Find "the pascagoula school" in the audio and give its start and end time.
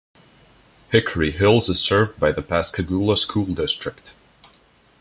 2.31-3.45